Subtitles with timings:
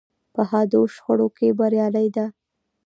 [0.33, 2.25] په حادو شخړو کې بریالۍ ده.